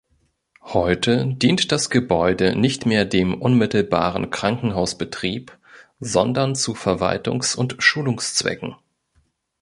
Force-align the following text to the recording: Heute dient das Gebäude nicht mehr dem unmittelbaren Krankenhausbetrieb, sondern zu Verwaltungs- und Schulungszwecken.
Heute 0.63 1.27
dient 1.27 1.71
das 1.71 1.91
Gebäude 1.91 2.55
nicht 2.55 2.87
mehr 2.87 3.05
dem 3.05 3.39
unmittelbaren 3.39 4.31
Krankenhausbetrieb, 4.31 5.55
sondern 5.99 6.55
zu 6.55 6.73
Verwaltungs- 6.73 7.55
und 7.55 7.75
Schulungszwecken. 7.83 8.75